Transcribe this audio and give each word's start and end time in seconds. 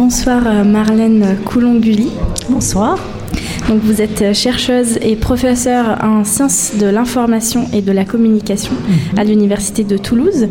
Bonsoir 0.00 0.46
euh, 0.46 0.62
Marlène 0.62 1.36
Coulonguli. 1.44 2.10
Bonsoir. 2.48 2.96
Donc 3.68 3.80
vous 3.82 4.00
êtes 4.00 4.32
chercheuse 4.36 4.96
et 5.02 5.16
professeure 5.16 5.98
en 6.04 6.22
sciences 6.22 6.74
de 6.78 6.86
l'information 6.86 7.64
et 7.72 7.82
de 7.82 7.90
la 7.90 8.04
communication 8.04 8.72
Mhm. 8.72 9.18
à 9.18 9.24
l'université 9.24 9.82
de 9.82 9.96
Toulouse 9.96 10.46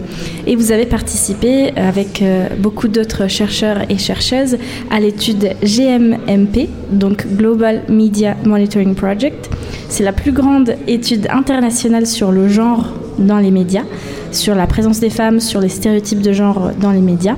et 0.46 0.57
vous 0.57 0.73
avez 0.73 0.86
participé 0.86 1.71
avec 1.78 2.21
euh, 2.21 2.49
beaucoup 2.60 2.89
d'autres 2.89 3.29
chercheurs 3.29 3.89
et 3.89 3.97
chercheuses 3.97 4.57
à 4.91 4.99
l'étude 4.99 5.51
GMMP, 5.63 6.67
donc 6.92 7.26
Global 7.37 7.83
Media 7.87 8.35
Monitoring 8.44 8.94
Project. 8.94 9.49
C'est 9.87 10.03
la 10.03 10.12
plus 10.12 10.33
grande 10.33 10.76
étude 10.85 11.28
internationale 11.31 12.08
sur 12.08 12.33
le 12.33 12.49
genre 12.49 12.87
dans 13.17 13.37
les 13.40 13.51
médias, 13.51 13.85
sur 14.33 14.53
la 14.53 14.67
présence 14.67 14.99
des 14.99 15.10
femmes, 15.10 15.40
sur 15.40 15.62
les 15.62 15.69
stéréotypes 15.69 16.21
de 16.21 16.34
genre 16.34 16.71
dans 16.81 16.91
les 16.91 16.99
médias 16.99 17.38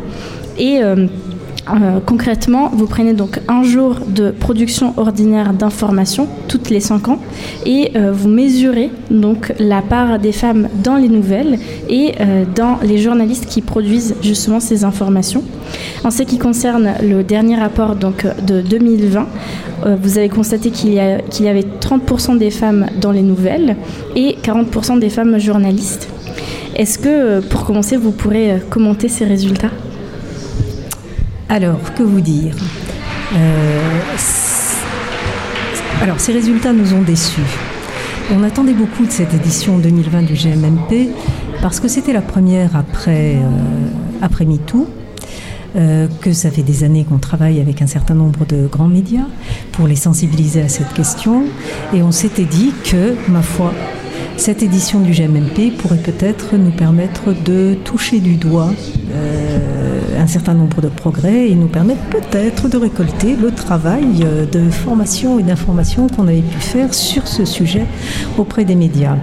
et 0.58 0.80
euh, 0.82 1.06
euh, 1.70 2.00
concrètement, 2.04 2.70
vous 2.74 2.88
prenez 2.88 3.14
donc 3.14 3.40
un 3.48 3.62
jour 3.62 3.98
de 4.08 4.32
production 4.32 4.94
ordinaire 4.98 5.54
d'informations 5.54 6.28
toutes 6.48 6.70
les 6.70 6.80
5 6.80 7.08
ans 7.10 7.20
et 7.66 7.92
euh, 7.96 8.12
vous 8.12 8.30
mesurez 8.30 8.90
donc 9.12 9.54
la 9.60 9.82
part 9.82 10.18
des 10.18 10.32
femmes 10.32 10.70
dans 10.84 10.96
les 10.96 11.08
nouvelles 11.08 11.60
et 11.88 12.14
euh, 12.20 12.46
dans 12.56 12.80
les 12.82 12.98
journalistes 12.98 13.46
qui 13.46 13.62
produisent 13.62 14.16
justement 14.24 14.60
ces 14.60 14.84
informations. 14.84 15.44
En 16.04 16.10
ce 16.10 16.24
qui 16.24 16.40
concerne 16.40 16.94
le 17.04 17.24
dernier 17.24 17.58
rapport 17.58 17.96
donc 17.96 18.26
de 18.44 18.62
2020, 18.62 19.28
euh, 19.86 19.96
vous 20.02 20.18
avez 20.18 20.30
constaté 20.30 20.72
qu'il 20.72 20.94
y, 20.94 21.30
qu'il 21.30 21.46
y 21.46 21.50
avait 21.50 21.66
30% 21.80 22.40
des 22.40 22.50
femmes 22.50 22.88
dans 23.00 23.12
les 23.12 23.22
nouvelles 23.22 23.76
et 24.16 24.36
40% 24.44 25.00
des 25.00 25.10
femmes 25.10 25.38
journalistes. 25.38 26.10
Est-ce 26.76 26.98
que, 26.98 27.42
pour 27.42 27.66
commencer, 27.66 27.98
vous 27.98 28.12
pourrez 28.12 28.62
commenter 28.70 29.10
ces 29.10 29.26
résultats? 29.26 29.70
Alors, 31.54 31.94
que 31.96 32.02
vous 32.02 32.22
dire 32.22 32.56
Euh, 33.36 33.82
Alors, 36.02 36.22
ces 36.22 36.32
résultats 36.32 36.72
nous 36.72 36.94
ont 36.94 37.02
déçus. 37.02 37.42
On 38.34 38.42
attendait 38.44 38.74
beaucoup 38.74 39.06
de 39.06 39.12
cette 39.12 39.34
édition 39.34 39.78
2020 39.78 40.22
du 40.22 40.34
GMMP 40.36 41.10
parce 41.62 41.82
que 41.82 41.90
c'était 41.90 42.14
la 42.14 42.22
première 42.22 42.78
après, 42.78 43.36
euh, 43.36 44.22
après 44.22 44.46
MeToo. 44.46 44.88
euh, 45.76 46.08
que 46.22 46.32
ça 46.32 46.52
fait 46.52 46.64
des 46.64 46.86
années 46.86 47.04
qu'on 47.04 47.18
travaille 47.18 47.60
avec 47.60 47.82
un 47.82 47.88
certain 47.88 48.14
nombre 48.14 48.46
de 48.46 48.68
grands 48.68 48.88
médias 48.88 49.28
pour 49.74 49.88
les 49.88 49.98
sensibiliser 49.98 50.62
à 50.62 50.70
cette 50.70 50.94
question. 50.94 51.44
Et 51.94 52.02
on 52.02 52.12
s'était 52.14 52.46
dit 52.46 52.74
que, 52.86 53.16
ma 53.30 53.42
foi, 53.42 53.74
cette 54.38 54.64
édition 54.64 55.02
du 55.02 55.12
GMMP 55.12 55.72
pourrait 55.78 55.98
peut-être 56.02 56.56
nous 56.56 56.72
permettre 56.72 57.34
de 57.34 57.76
toucher 57.84 58.20
du 58.20 58.36
doigt 58.36 58.72
un 60.22 60.28
certain 60.28 60.54
nombre 60.54 60.82
de 60.82 60.88
progrès 60.88 61.50
et 61.50 61.56
nous 61.56 61.68
permettre 61.68 62.04
peut-être 62.12 62.70
de 62.70 62.78
récolter 62.78 63.36
le 63.36 63.52
travail 63.52 64.24
euh, 64.24 64.46
de 64.46 64.70
formation 64.70 65.40
et 65.40 65.44
d'information 65.44 66.08
qu'on 66.08 66.28
avait 66.28 66.42
pu 66.42 66.60
faire 66.60 66.94
sur 66.94 67.28
ce 67.28 67.44
sujet 67.44 67.86
auprès 68.38 68.64
des 68.64 68.76
médias. 68.76 69.18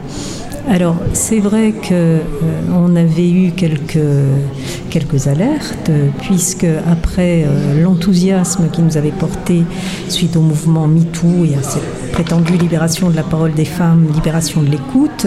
Alors, 0.70 0.96
c'est 1.14 1.38
vrai 1.38 1.72
qu'on 1.72 2.94
avait 2.94 3.30
eu 3.30 3.52
quelques, 3.52 5.26
alertes, 5.26 5.90
puisque 6.20 6.66
après 6.86 7.44
euh, 7.46 7.82
l'enthousiasme 7.82 8.68
qui 8.70 8.82
nous 8.82 8.98
avait 8.98 9.12
porté 9.12 9.62
suite 10.08 10.36
au 10.36 10.42
mouvement 10.42 10.86
MeToo 10.86 11.46
et 11.46 11.54
à 11.54 11.62
cette 11.62 12.12
prétendue 12.12 12.58
libération 12.58 13.08
de 13.08 13.16
la 13.16 13.22
parole 13.22 13.54
des 13.54 13.64
femmes, 13.64 14.08
libération 14.14 14.60
de 14.60 14.68
l'écoute, 14.68 15.26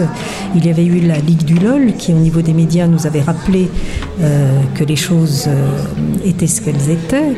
il 0.54 0.64
y 0.64 0.70
avait 0.70 0.84
eu 0.84 1.00
la 1.00 1.18
Ligue 1.18 1.44
du 1.44 1.54
LOL 1.54 1.94
qui, 1.98 2.12
au 2.12 2.18
niveau 2.18 2.40
des 2.40 2.52
médias, 2.52 2.86
nous 2.86 3.06
avait 3.06 3.22
rappelé 3.22 3.68
euh, 4.20 4.60
que 4.74 4.84
les 4.84 4.96
choses 4.96 5.46
euh, 5.48 5.72
étaient 6.24 6.46
ce 6.46 6.60
qu'elles 6.60 6.90
étaient. 6.90 7.34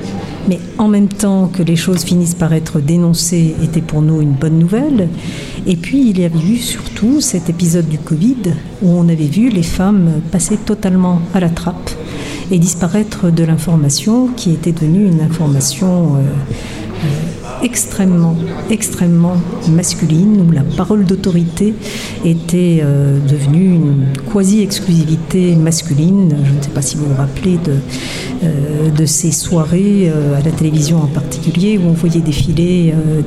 Mais 0.48 0.59
en 0.78 0.89
même 0.89 1.09
temps 1.09 1.48
que 1.48 1.62
les 1.62 1.77
choses 1.77 2.05
finissent 2.05 2.34
par 2.34 2.53
être 2.53 2.81
dénoncées, 2.81 3.55
était 3.62 3.81
pour 3.81 4.03
nous 4.03 4.20
une 4.20 4.33
bonne 4.33 4.59
nouvelle. 4.59 5.09
Et 5.67 5.77
puis 5.77 6.11
il 6.11 6.20
y 6.20 6.25
avait 6.25 6.39
eu 6.39 6.56
surtout 6.56 7.20
cet 7.20 7.48
épisode 7.48 7.89
du 7.89 7.98
Covid 7.98 8.52
où 8.83 8.91
on 8.91 9.08
avait 9.08 9.24
vu 9.24 9.48
les 9.48 9.63
femmes 9.63 10.20
passer 10.30 10.57
totalement 10.57 11.20
à 11.33 11.41
la 11.41 11.48
trappe 11.48 11.91
et 12.51 12.58
disparaître 12.58 13.30
de 13.30 13.45
l'information 13.45 14.29
qui 14.29 14.52
était 14.52 14.73
devenue 14.73 15.07
une 15.07 15.20
information 15.20 16.17
euh, 16.17 16.19
euh, 16.19 17.64
extrêmement, 17.64 18.36
extrêmement 18.70 19.36
masculine, 19.70 20.46
où 20.46 20.52
la 20.52 20.63
parole 20.63 21.05
d'autorité 21.05 21.74
était 22.24 22.80
euh, 22.83 23.19
devenue 23.27 23.74
une 23.74 24.07
quasi-exclusivité 24.30 25.57
masculine. 25.57 26.36
Je 26.45 26.52
ne 26.52 26.63
sais 26.63 26.70
pas 26.70 26.83
si 26.83 26.96
vous 26.96 27.07
vous 27.07 27.17
rappelez 27.17 27.58
de, 27.64 27.77
euh, 28.45 28.91
de 28.91 29.07
ces 29.07 29.33
soirées 29.33 30.09
euh, 30.09 30.39
à 30.39 30.43
la 30.43 30.51
télévision 30.51 30.99
en 30.99 31.07
particulier, 31.07 31.79
où 31.79 31.89
on 31.89 31.93
voyait 31.93 32.21
défiler 32.21 32.93
euh, 32.93 33.23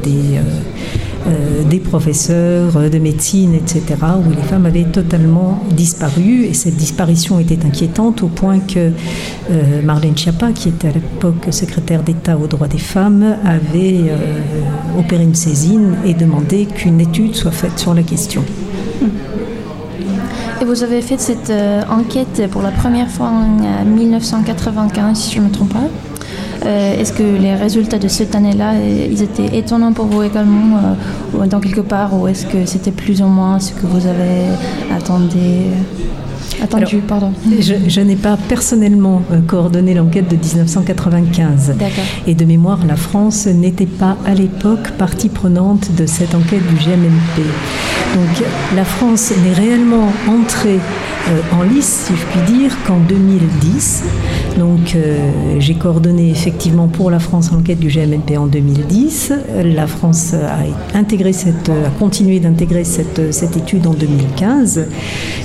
des... 1.69 1.79
professeurs 1.79 2.89
de 2.89 2.99
médecine, 2.99 3.53
etc., 3.53 3.83
où 4.25 4.29
les 4.29 4.41
femmes 4.41 4.65
avaient 4.65 4.83
totalement 4.83 5.63
disparu. 5.71 6.45
Et 6.45 6.53
cette 6.53 6.75
disparition 6.75 7.39
était 7.39 7.65
inquiétante 7.65 8.23
au 8.23 8.27
point 8.27 8.59
que 8.59 8.91
Marlène 9.83 10.17
Schiappa, 10.17 10.51
qui 10.51 10.69
était 10.69 10.89
à 10.89 10.91
l'époque 10.91 11.47
secrétaire 11.51 12.03
d'État 12.03 12.37
aux 12.37 12.47
droits 12.47 12.67
des 12.67 12.77
femmes, 12.77 13.37
avait 13.45 14.11
opéré 14.97 15.23
une 15.23 15.35
saisine 15.35 15.95
et 16.05 16.13
demandé 16.13 16.65
qu'une 16.65 16.99
étude 16.99 17.35
soit 17.35 17.51
faite 17.51 17.79
sur 17.79 17.93
la 17.93 18.03
question. 18.03 18.43
Et 20.59 20.65
vous 20.65 20.83
avez 20.83 21.01
fait 21.01 21.19
cette 21.19 21.51
euh, 21.51 21.81
enquête 21.89 22.49
pour 22.49 22.63
la 22.63 22.71
première 22.71 23.09
fois 23.09 23.27
en 23.27 23.63
euh, 23.63 23.85
1995, 23.85 25.15
si 25.17 25.35
je 25.35 25.39
ne 25.39 25.45
me 25.45 25.51
trompe 25.51 25.73
pas. 25.73 25.87
Euh, 26.65 26.99
Est-ce 26.99 27.13
que 27.13 27.21
les 27.21 27.53
résultats 27.53 27.99
de 27.99 28.07
cette 28.07 28.33
année-là, 28.33 28.73
euh, 28.73 29.07
ils 29.11 29.21
étaient 29.21 29.55
étonnants 29.57 29.93
pour 29.93 30.07
vous 30.07 30.23
également, 30.23 30.79
euh, 31.35 31.45
dans 31.45 31.59
quelque 31.59 31.81
part, 31.81 32.19
ou 32.19 32.27
est-ce 32.27 32.47
que 32.47 32.65
c'était 32.65 32.91
plus 32.91 33.21
ou 33.21 33.27
moins 33.27 33.59
ce 33.59 33.71
que 33.73 33.85
vous 33.85 34.07
avez 34.07 34.45
attendu, 34.95 35.37
attendu 36.61 36.95
Alors, 36.95 37.07
pardon. 37.07 37.33
Je, 37.59 37.73
je 37.87 38.01
n'ai 38.01 38.15
pas 38.15 38.37
personnellement 38.37 39.21
euh, 39.31 39.41
coordonné 39.41 39.93
l'enquête 39.93 40.27
de 40.29 40.35
1995. 40.35 41.75
D'accord. 41.77 42.03
Et 42.25 42.35
de 42.35 42.45
mémoire, 42.45 42.79
la 42.85 42.95
France 42.95 43.47
n'était 43.47 43.85
pas 43.85 44.17
à 44.25 44.33
l'époque 44.33 44.91
partie 44.97 45.29
prenante 45.29 45.95
de 45.95 46.05
cette 46.05 46.35
enquête 46.35 46.65
du 46.67 46.75
GMMP. 46.75 47.43
Donc 48.15 48.47
la 48.75 48.85
France 48.85 49.31
n'est 49.43 49.53
réellement 49.53 50.09
entrée 50.27 50.79
euh, 51.29 51.41
en 51.51 51.63
lice, 51.63 52.07
si 52.07 52.13
je 52.13 52.25
puis 52.25 52.57
dire, 52.57 52.71
qu'en 52.85 52.99
2010. 52.99 54.03
Donc 54.57 54.95
euh, 54.95 55.17
j'ai 55.59 55.73
coordonné 55.73 56.29
effectivement 56.29 56.87
pour 56.87 57.11
la 57.11 57.19
France 57.19 57.51
l'enquête 57.51 57.79
du 57.79 57.89
GMMP 57.89 58.37
en 58.37 58.47
2010. 58.47 59.33
La 59.63 59.87
France 59.87 60.33
a 60.33 60.97
intégré 60.97 61.33
cette, 61.33 61.69
a 61.69 61.89
continué 61.99 62.39
d'intégrer 62.39 62.85
cette, 62.85 63.33
cette 63.33 63.57
étude 63.57 63.87
en 63.87 63.93
2015. 63.93 64.87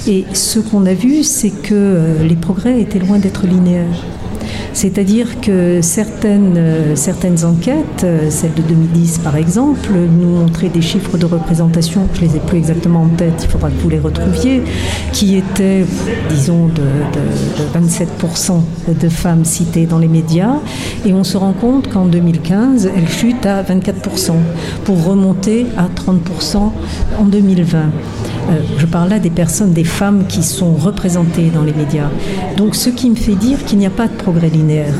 Et 0.07 0.25
ce 0.33 0.61
qu'on 0.61 0.87
a 0.87 0.95
vu, 0.95 1.02
c'est 1.23 1.51
que 1.51 1.75
euh, 1.75 2.23
les 2.23 2.37
progrès 2.37 2.81
étaient 2.81 2.99
loin 3.01 3.19
d'être 3.19 3.47
linéaires. 3.47 4.05
C'est-à-dire 4.75 5.41
que 5.41 5.81
certaines, 5.83 6.55
euh, 6.57 6.97
certaines 6.97 7.45
enquêtes, 7.45 8.05
euh, 8.05 8.31
celle 8.31 8.55
de 8.55 8.63
2010 8.63 9.19
par 9.19 9.37
exemple, 9.37 9.91
nous 9.93 10.29
montraient 10.29 10.69
des 10.71 10.81
chiffres 10.81 11.19
de 11.19 11.27
représentation, 11.27 12.03
je 12.15 12.21
les 12.23 12.37
ai 12.37 12.41
plus 12.41 12.57
exactement 12.59 13.03
en 13.03 13.09
tête, 13.09 13.35
il 13.43 13.49
faudra 13.49 13.69
que 13.69 13.75
vous 13.83 13.89
les 13.91 13.99
retrouviez, 13.99 14.63
qui 15.13 15.37
étaient, 15.37 15.85
disons, 16.31 16.67
de, 16.69 16.73
de- 16.81 17.81
de 17.81 17.87
27% 17.89 18.63
de 19.01 19.09
femmes 19.09 19.45
citées 19.45 19.87
dans 19.87 19.99
les 19.99 20.09
médias. 20.09 20.55
Et 21.05 21.13
on 21.13 21.25
se 21.25 21.37
rend 21.37 21.53
compte 21.53 21.89
qu'en 21.93 22.07
2015, 22.07 22.89
elle 22.97 23.09
chute 23.09 23.45
à 23.45 23.63
24%, 23.63 24.33
pour 24.85 25.05
remonter 25.05 25.67
à 25.77 25.89
30% 25.89 26.73
en 27.21 27.25
2020. 27.25 27.91
Euh, 28.51 28.61
je 28.79 28.87
parle 28.87 29.11
là 29.11 29.19
des 29.19 29.31
personnes, 29.31 29.73
des 29.73 29.85
femmes 29.85 30.25
qui 30.29 30.43
sont 30.43 30.75
représentées 30.75 31.51
dans 31.55 31.63
les 31.63 31.73
médias. 31.73 32.11
Donc 32.57 32.75
ce 32.75 32.91
qui 32.91 33.09
me 33.09 33.15
fait 33.15 33.35
dire 33.35 33.65
qu'il 33.65 33.79
n'y 33.79 33.87
a 33.87 33.91
pas 33.91 34.09
de 34.09 34.13
progrès 34.13 34.49
linéaire 34.49 34.95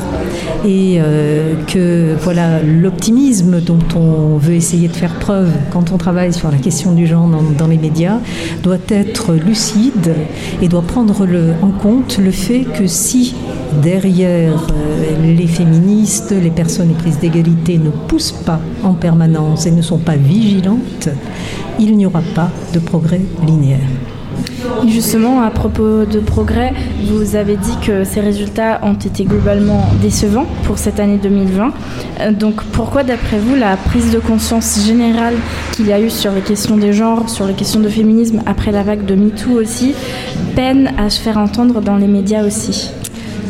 et 0.65 0.97
euh, 0.99 1.55
que 1.67 2.15
voilà 2.21 2.61
l'optimisme 2.61 3.59
dont 3.59 3.79
on 3.95 4.37
veut 4.37 4.53
essayer 4.53 4.87
de 4.87 4.95
faire 4.95 5.13
preuve 5.19 5.51
quand 5.71 5.91
on 5.91 5.97
travaille 5.97 6.33
sur 6.33 6.49
la 6.49 6.57
question 6.57 6.93
du 6.93 7.05
genre 7.05 7.27
dans, 7.57 7.67
les 7.67 7.77
médias 7.77 8.19
doit 8.61 8.77
être 8.89 9.33
lucide 9.33 10.13
et 10.61 10.67
doit 10.67 10.81
prendre 10.81 11.27
en 11.61 11.69
compte 11.69 12.17
le 12.17 12.31
fait 12.31 12.61
que 12.61 12.87
si 12.87 13.35
derrière 13.81 14.67
euh, 14.71 15.35
les 15.35 15.47
féministes, 15.47 16.31
les 16.31 16.51
personnes 16.51 16.91
éprises 16.91 17.19
d'égalité 17.19 17.77
ne 17.77 17.89
poussent 17.89 18.31
pas 18.45 18.59
en 18.83 18.93
permanence 18.93 19.65
et 19.65 19.71
ne 19.71 19.81
sont 19.81 19.97
pas 19.97 20.15
vigilantes, 20.15 21.09
il 21.79 21.95
n'y 21.97 22.05
aura 22.05 22.21
pas 22.35 22.49
de 22.73 22.79
progrès 22.79 23.21
linéaire. 23.45 23.79
Justement, 24.87 25.41
à 25.41 25.49
propos 25.49 26.05
de 26.05 26.19
progrès, 26.19 26.73
vous 27.05 27.35
avez 27.35 27.55
dit 27.55 27.75
que 27.85 28.03
ces 28.03 28.19
résultats 28.19 28.79
ont 28.83 28.93
été 28.93 29.23
globalement 29.23 29.85
décevants 30.01 30.45
pour 30.63 30.77
cette 30.77 30.99
année 30.99 31.17
2020. 31.21 31.71
Euh, 32.19 32.31
Donc 32.31 32.63
pourquoi, 32.71 33.03
d'après 33.03 33.37
vous, 33.39 33.55
la 33.55 33.77
prise 33.77 34.11
de 34.11 34.19
conscience 34.19 34.85
générale 34.85 35.35
qu'il 35.73 35.87
y 35.87 35.93
a 35.93 35.99
eu 35.99 36.09
sur 36.09 36.31
les 36.31 36.41
questions 36.41 36.77
des 36.77 36.93
genres, 36.93 37.29
sur 37.29 37.45
les 37.45 37.53
questions 37.53 37.79
de 37.79 37.89
féminisme, 37.89 38.41
après 38.45 38.71
la 38.71 38.83
vague 38.83 39.05
de 39.05 39.15
MeToo 39.15 39.51
aussi, 39.59 39.93
peine 40.55 40.91
à 40.97 41.09
se 41.09 41.19
faire 41.21 41.37
entendre 41.37 41.81
dans 41.81 41.97
les 41.97 42.07
médias 42.07 42.45
aussi? 42.45 42.91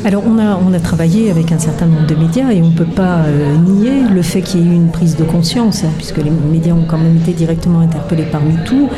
Alors 0.06 0.24
on 0.28 0.38
a, 0.74 0.80
travaillé 0.80 1.32
avec 1.32 1.54
un 1.54 1.60
certain 1.60 1.86
nombre 1.86 2.06
de 2.06 2.16
médias 2.16 2.52
et 2.52 2.62
on 2.62 2.68
ne 2.68 2.76
peut 2.76 2.84
pas 2.84 3.20
euh, 3.20 3.56
nier 3.56 4.02
le 4.14 4.22
fait 4.22 4.42
qu'il 4.42 4.60
y 4.60 4.64
ait 4.64 4.72
eu 4.72 4.76
une 4.76 4.90
prise 4.90 5.16
de 5.16 5.24
conscience, 5.24 5.86
hein, 5.86 5.92
puisque 5.96 6.18
les 6.18 6.30
médias 6.30 6.74
ont 6.74 6.84
quand 6.86 6.98
même 6.98 7.16
été 7.16 7.32
directement 7.32 7.80
interpellés 7.80 8.26
par 8.26 8.42
MeToo. 8.42 8.90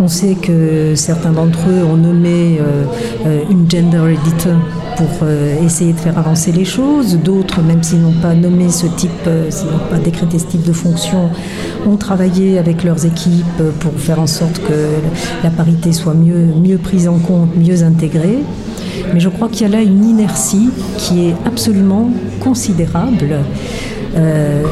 On 0.00 0.08
sait 0.08 0.34
que 0.34 0.94
certains 0.96 1.30
d'entre 1.30 1.60
eux 1.68 1.84
ont 1.84 1.96
nommé 1.96 2.58
euh, 2.60 2.84
euh, 3.24 3.42
une 3.50 3.70
gender 3.70 4.02
editor 4.12 4.56
pour 4.96 5.28
essayer 5.64 5.92
de 5.92 5.98
faire 5.98 6.18
avancer 6.18 6.50
les 6.50 6.64
choses. 6.64 7.16
D'autres, 7.18 7.62
même 7.62 7.84
s'ils 7.84 8.00
n'ont 8.00 8.20
pas 8.20 8.34
nommé 8.34 8.68
ce 8.68 8.86
type, 8.86 9.30
s'ils 9.48 9.68
n'ont 9.68 9.78
pas 9.88 9.98
décrété 9.98 10.40
ce 10.40 10.46
type 10.46 10.64
de 10.64 10.72
fonction, 10.72 11.30
ont 11.86 11.96
travaillé 11.96 12.58
avec 12.58 12.82
leurs 12.82 13.06
équipes 13.06 13.62
pour 13.78 13.92
faire 13.92 14.18
en 14.18 14.26
sorte 14.26 14.58
que 14.58 15.44
la 15.44 15.50
parité 15.50 15.92
soit 15.92 16.14
mieux 16.14 16.78
prise 16.78 17.06
en 17.06 17.18
compte, 17.18 17.56
mieux 17.56 17.84
intégrée. 17.84 18.40
Mais 19.12 19.20
je 19.20 19.28
crois 19.28 19.48
qu'il 19.48 19.62
y 19.62 19.64
a 19.64 19.76
là 19.76 19.82
une 19.82 20.04
inertie 20.04 20.70
qui 20.96 21.26
est 21.26 21.34
absolument 21.44 22.10
considérable. 22.40 23.38
Euh, 24.16 24.62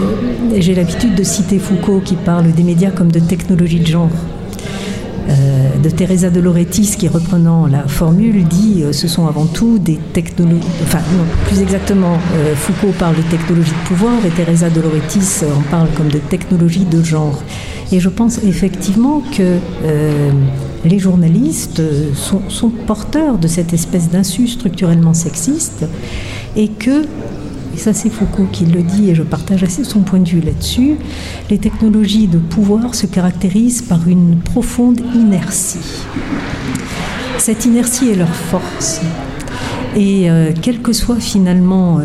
j'ai 0.57 0.75
l'habitude 0.75 1.15
de 1.15 1.23
citer 1.23 1.59
Foucault 1.59 2.01
qui 2.01 2.15
parle 2.15 2.53
des 2.53 2.63
médias 2.63 2.91
comme 2.91 3.13
de 3.13 3.21
technologies 3.21 3.81
de 3.81 3.87
genre. 3.87 4.11
Euh, 5.29 5.77
de 5.83 5.91
Teresa 5.91 6.31
de 6.31 6.41
qui 6.97 7.09
reprenant 7.09 7.67
la 7.67 7.89
formule 7.89 8.45
dit 8.45 8.85
euh, 8.85 8.93
ce 8.93 9.09
sont 9.09 9.27
avant 9.27 9.47
tout 9.47 9.77
des 9.77 9.99
technologies 10.13 10.63
enfin 10.85 11.01
non, 11.17 11.25
plus 11.49 11.63
exactement 11.63 12.17
Foucault 12.55 12.95
parle 12.97 13.17
de 13.17 13.23
technologies 13.23 13.73
de 13.73 13.89
pouvoir 13.89 14.13
et 14.25 14.31
Teresa 14.31 14.71
de 14.71 14.81
en 14.81 15.63
parle 15.69 15.89
comme 15.97 16.11
de 16.11 16.19
technologies 16.19 16.85
de 16.85 17.03
genre 17.03 17.43
et 17.91 17.99
je 17.99 18.09
pense 18.09 18.39
effectivement 18.45 19.21
que 19.37 19.59
les 20.87 20.99
journalistes 20.99 21.83
sont, 22.15 22.71
porteurs 22.87 23.39
de 23.39 23.49
cette 23.49 23.73
espèce 23.73 24.11
d'insu 24.11 24.47
structurellement 24.49 25.15
sexiste 25.15 25.85
et 26.57 26.69
que, 26.69 27.03
et 27.75 27.79
ça 27.79 27.93
c'est 27.93 28.11
Foucault 28.11 28.47
qui 28.51 28.65
le 28.67 28.83
dit 28.83 29.11
et 29.11 29.15
je 29.15 29.23
partage 29.23 29.63
assez 29.63 29.85
son 29.85 30.01
point 30.01 30.21
de 30.21 30.29
vue 30.29 30.41
là-dessus, 30.41 30.97
les 31.51 31.59
technologies 31.59 32.29
de 32.29 32.39
pouvoir 32.39 32.95
se 32.95 33.07
caractérisent 33.07 33.83
par 33.83 34.09
une 34.09 34.39
profonde 34.39 35.01
inertie. 35.15 36.05
Cette 37.39 37.65
inertie 37.67 38.11
est 38.11 38.17
leur 38.17 38.35
force. 38.35 39.01
Et 39.95 40.31
euh, 40.31 40.53
quelles 40.61 40.83
que 40.83 40.93
soient 40.93 41.21
finalement 41.21 41.99
euh, 41.99 42.03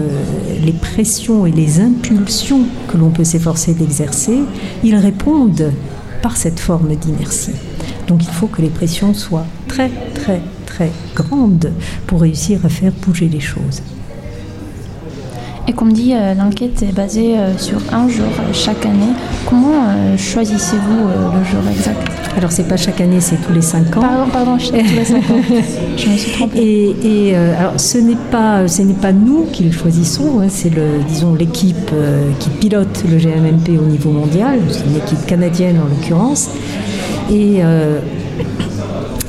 les 0.63 0.71
pressions 0.71 1.45
et 1.45 1.51
les 1.51 1.81
impulsions 1.81 2.61
que 2.87 2.97
l'on 2.97 3.09
peut 3.09 3.25
s'efforcer 3.25 3.73
d'exercer, 3.73 4.39
ils 4.83 4.95
répondent 4.95 5.73
par 6.21 6.37
cette 6.37 6.59
forme 6.59 6.95
d'inertie. 6.95 7.51
Donc 8.07 8.23
il 8.23 8.29
faut 8.29 8.47
que 8.47 8.61
les 8.61 8.69
pressions 8.69 9.13
soient 9.13 9.45
très 9.67 9.89
très 10.13 10.41
très 10.65 10.91
grandes 11.15 11.71
pour 12.07 12.21
réussir 12.21 12.59
à 12.65 12.69
faire 12.69 12.91
bouger 13.05 13.27
les 13.27 13.39
choses. 13.39 13.81
Et 15.67 15.73
comme 15.73 15.93
dit, 15.93 16.13
euh, 16.13 16.33
l'enquête 16.33 16.81
est 16.81 16.91
basée 16.91 17.37
euh, 17.37 17.55
sur 17.57 17.77
un 17.93 18.09
jour 18.09 18.25
euh, 18.25 18.53
chaque 18.53 18.85
année. 18.85 19.13
Comment 19.47 20.17
choisissez-vous 20.17 21.07
le 21.37 21.45
jour 21.45 21.61
exact? 21.71 22.11
Alors 22.35 22.51
c'est 22.51 22.67
pas 22.67 22.77
chaque 22.77 22.99
année, 23.01 23.19
c'est 23.19 23.35
tous 23.35 23.53
les 23.53 23.61
cinq 23.61 23.95
ans. 23.97 24.01
Pardon, 24.01 24.31
pardon, 24.31 24.57
tous 24.57 24.73
les 24.73 25.05
cinq 25.05 25.29
ans. 25.29 25.41
Je 25.97 26.09
me 26.09 26.17
suis 26.17 26.31
trompée. 26.31 26.95
Et, 27.03 27.35
alors 27.35 27.79
ce 27.79 27.97
n'est 27.97 28.17
pas, 28.31 28.67
ce 28.67 28.81
n'est 28.81 28.93
pas 28.93 29.11
nous 29.11 29.45
qui 29.51 29.63
le 29.63 29.71
choisissons. 29.71 30.39
Hein, 30.39 30.47
c'est 30.49 30.69
le, 30.69 31.03
disons, 31.07 31.35
l'équipe 31.35 31.91
qui 32.39 32.49
pilote 32.49 33.03
le 33.09 33.17
GMMP 33.17 33.79
au 33.79 33.85
niveau 33.85 34.11
mondial. 34.11 34.59
C'est 34.69 34.85
une 34.85 34.97
équipe 34.97 35.25
canadienne 35.25 35.77
en 35.77 35.87
l'occurrence. 35.87 36.49
Et 37.31 37.63
euh, 37.63 38.01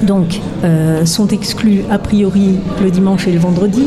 donc, 0.03 0.41
euh, 0.65 1.07
sont 1.07 1.29
exclus 1.29 1.83
a 1.89 1.99
priori 1.99 2.57
le 2.83 2.91
dimanche 2.91 3.29
et 3.29 3.33
le 3.33 3.39
vendredi, 3.39 3.87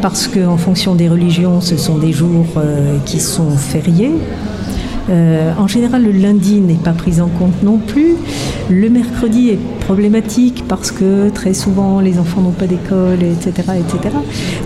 parce 0.00 0.28
qu'en 0.28 0.56
fonction 0.56 0.94
des 0.94 1.08
religions, 1.08 1.60
ce 1.60 1.76
sont 1.76 1.98
des 1.98 2.12
jours 2.12 2.46
euh, 2.56 2.98
qui 3.04 3.18
sont 3.18 3.50
fériés. 3.50 4.12
Euh, 5.08 5.52
en 5.58 5.66
général, 5.66 6.02
le 6.02 6.10
lundi 6.10 6.60
n'est 6.60 6.74
pas 6.74 6.92
pris 6.92 7.20
en 7.20 7.28
compte 7.28 7.62
non 7.62 7.78
plus. 7.78 8.16
Le 8.70 8.88
mercredi 8.90 9.50
est 9.50 9.58
problématique 9.80 10.64
parce 10.68 10.90
que 10.90 11.28
très 11.30 11.54
souvent 11.54 12.00
les 12.00 12.18
enfants 12.18 12.40
n'ont 12.40 12.50
pas 12.50 12.66
d'école, 12.66 13.22
etc., 13.22 13.72
etc. 13.78 14.14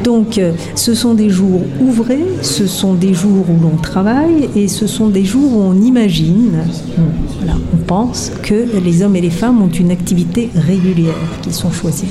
Donc, 0.02 0.38
euh, 0.38 0.52
ce 0.74 0.94
sont 0.94 1.14
des 1.14 1.28
jours 1.28 1.62
ouvrés, 1.80 2.24
ce 2.42 2.66
sont 2.66 2.94
des 2.94 3.12
jours 3.12 3.44
où 3.50 3.62
l'on 3.62 3.76
travaille 3.76 4.48
et 4.56 4.68
ce 4.68 4.86
sont 4.86 5.08
des 5.08 5.24
jours 5.24 5.56
où 5.56 5.60
on 5.60 5.74
imagine, 5.74 6.60
on, 6.98 7.52
on 7.74 7.78
pense 7.86 8.32
que 8.42 8.66
les 8.82 9.02
hommes 9.02 9.16
et 9.16 9.20
les 9.20 9.30
femmes 9.30 9.60
ont 9.60 9.68
une 9.68 9.90
activité 9.90 10.48
régulière 10.54 11.14
qui 11.42 11.52
sont 11.52 11.70
choisis. 11.70 12.08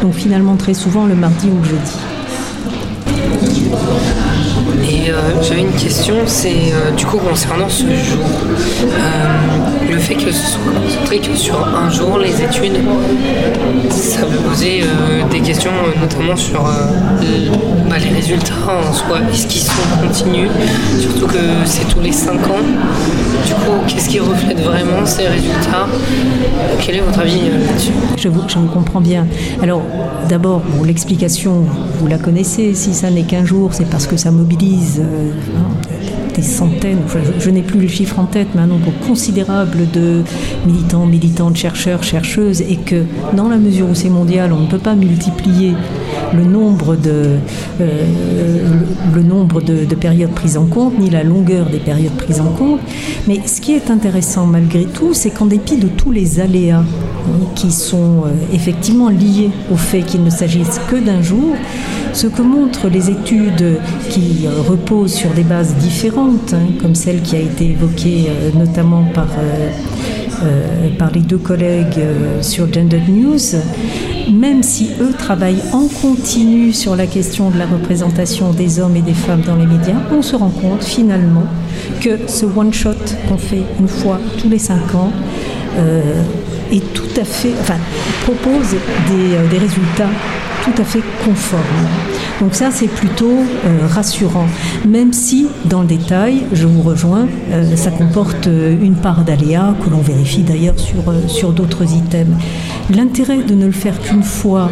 Donc, 0.00 0.12
finalement, 0.14 0.56
très 0.56 0.74
souvent 0.74 1.06
le 1.06 1.14
mardi 1.14 1.48
ou 1.48 1.58
le 1.58 1.64
jeudi. 1.64 1.92
Euh, 5.10 5.42
j'avais 5.42 5.62
une 5.62 5.72
question, 5.72 6.26
c'est 6.26 6.72
euh, 6.72 6.90
du 6.92 7.04
coup 7.04 7.18
concernant 7.18 7.68
ce 7.68 7.84
jour. 7.92 8.26
Euh, 9.92 9.94
le 9.94 10.00
fait 10.00 10.14
que 10.14 10.32
ce 10.32 10.52
soit 10.52 10.72
concentré 10.72 11.18
que 11.18 11.36
sur 11.36 11.56
un 11.66 11.90
jour, 11.90 12.18
les 12.18 12.42
études, 12.42 12.78
ça 13.90 14.22
peut 14.22 14.48
poser 14.48 14.82
des 15.30 15.40
questions 15.40 15.70
notamment 16.00 16.36
sur 16.36 16.62
bah, 17.88 17.96
les 17.98 18.10
résultats 18.10 18.54
en 18.68 18.92
soi. 18.92 19.18
Est-ce 19.30 19.46
qu'ils 19.46 19.62
sont 19.62 19.72
continus 20.00 20.48
Surtout 20.98 21.26
que 21.26 21.38
c'est 21.64 21.86
tous 21.88 22.00
les 22.00 22.12
5 22.12 22.34
ans. 22.34 22.64
Du 23.46 23.54
coup, 23.54 23.72
qu'est-ce 23.86 24.08
qui 24.08 24.20
reflète 24.20 24.60
vraiment 24.60 25.04
ces 25.04 25.26
résultats? 25.28 25.86
Quel 26.80 26.96
est 26.96 27.00
votre 27.00 27.20
avis 27.20 27.40
là-dessus? 27.66 27.92
Je 28.16 28.28
vous, 28.28 28.42
comprends 28.72 29.00
bien. 29.00 29.26
Alors, 29.62 29.82
d'abord, 30.28 30.62
l'explication, 30.84 31.64
vous 31.98 32.06
la 32.06 32.18
connaissez. 32.18 32.74
Si 32.74 32.94
ça 32.94 33.10
n'est 33.10 33.24
qu'un 33.24 33.44
jour, 33.44 33.74
c'est 33.74 33.88
parce 33.88 34.06
que 34.06 34.16
ça 34.16 34.30
mobilise 34.30 35.00
euh, 35.00 35.32
des 36.34 36.42
centaines, 36.42 37.00
je, 37.38 37.50
n'ai 37.50 37.62
plus 37.62 37.80
le 37.80 37.88
chiffre 37.88 38.18
en 38.18 38.24
tête, 38.24 38.48
mais 38.54 38.62
un 38.62 38.66
nombre 38.66 38.92
considérable 39.06 39.90
de 39.92 40.22
militants, 40.66 41.06
militantes, 41.06 41.56
chercheurs, 41.56 42.02
chercheuses, 42.02 42.60
et 42.62 42.76
que 42.76 43.04
dans 43.34 43.48
la 43.48 43.58
mesure 43.58 43.90
où 43.90 43.94
c'est 43.94 44.10
mondial, 44.10 44.52
on 44.52 44.60
ne 44.60 44.66
peut 44.66 44.78
pas 44.78 44.94
multiplier 44.94 45.74
le 46.34 46.44
nombre 46.44 46.96
de, 46.96 47.36
euh, 47.80 48.66
périodes 50.00 50.32
prises 50.32 50.56
en 50.56 50.66
compte, 50.66 50.98
ni 50.98 51.10
la 51.10 51.22
longueur 51.22 51.66
des 51.70 51.78
périodes 51.78 52.12
prises 52.12 52.40
en 52.40 52.50
compte. 52.50 52.80
Mais 53.28 53.40
ce 53.46 53.60
qui 53.60 53.72
est 53.72 53.90
intéressant 53.90 54.46
malgré 54.46 54.84
tout, 54.84 55.14
c'est 55.14 55.30
qu'en 55.30 55.46
dépit 55.46 55.76
de 55.76 55.88
tous 55.88 56.10
les 56.10 56.40
aléas 56.40 56.78
hein, 56.80 57.46
qui 57.54 57.70
sont 57.70 58.24
euh, 58.24 58.30
effectivement 58.52 59.10
liés 59.10 59.50
au 59.70 59.76
fait 59.76 60.00
qu'il 60.00 60.24
ne 60.24 60.30
s'agisse 60.30 60.80
que 60.90 60.96
d'un 60.96 61.22
jour, 61.22 61.54
ce 62.12 62.26
que 62.26 62.42
montrent 62.42 62.88
les 62.88 63.10
études 63.10 63.78
qui 64.10 64.46
euh, 64.46 64.60
reposent 64.68 65.14
sur 65.14 65.30
des 65.30 65.44
bases 65.44 65.74
différentes, 65.76 66.52
hein, 66.52 66.72
comme 66.80 66.94
celle 66.94 67.22
qui 67.22 67.36
a 67.36 67.40
été 67.40 67.70
évoquée 67.70 68.26
euh, 68.28 68.50
notamment 68.58 69.04
par, 69.14 69.28
euh, 69.38 70.88
par 70.98 71.10
les 71.12 71.20
deux 71.20 71.38
collègues 71.38 72.00
sur 72.40 72.72
Gender 72.72 73.00
News, 73.08 73.38
même 74.30 74.62
si 74.62 74.90
eux 75.00 75.12
travaillent 75.16 75.62
en 75.72 75.86
continu 75.86 76.72
sur 76.72 76.96
la 76.96 77.06
question 77.06 77.50
de 77.50 77.58
la 77.58 77.66
représentation 77.66 78.52
des 78.52 78.80
hommes 78.80 78.96
et 78.96 79.02
des 79.02 79.14
femmes 79.14 79.42
dans 79.46 79.56
les 79.56 79.66
médias, 79.66 79.96
on 80.10 80.20
se 80.20 80.34
rend 80.34 80.50
compte 80.50 80.82
finalement 80.82 81.44
que 82.00 82.18
ce 82.26 82.44
one-shot 82.44 82.90
qu'on 83.28 83.38
fait 83.38 83.62
une 83.78 83.88
fois 83.88 84.18
tous 84.38 84.48
les 84.48 84.58
cinq 84.58 84.94
ans 84.96 85.12
est 86.72 86.92
tout 86.92 87.20
à 87.20 87.24
fait, 87.24 87.52
enfin, 87.60 87.78
propose 88.24 88.72
des, 89.08 89.48
des 89.48 89.58
résultats 89.58 90.10
tout 90.62 90.80
à 90.80 90.84
fait 90.84 91.02
conforme. 91.24 91.62
Donc 92.40 92.54
ça, 92.54 92.70
c'est 92.70 92.88
plutôt 92.88 93.38
euh, 93.38 93.86
rassurant, 93.86 94.46
même 94.86 95.12
si, 95.12 95.46
dans 95.64 95.82
le 95.82 95.88
détail, 95.88 96.42
je 96.52 96.66
vous 96.66 96.82
rejoins, 96.82 97.28
euh, 97.50 97.76
ça 97.76 97.90
comporte 97.90 98.46
euh, 98.46 98.76
une 98.80 98.94
part 98.94 99.24
d'aléa 99.24 99.74
que 99.84 99.90
l'on 99.90 100.00
vérifie 100.00 100.42
d'ailleurs 100.42 100.78
sur, 100.78 101.02
sur 101.28 101.52
d'autres 101.52 101.84
items. 101.94 102.36
L'intérêt 102.90 103.42
de 103.42 103.54
ne 103.54 103.66
le 103.66 103.72
faire 103.72 104.00
qu'une 104.00 104.22
fois 104.22 104.70